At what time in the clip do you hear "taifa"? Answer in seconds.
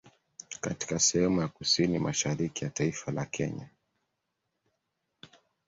2.71-3.11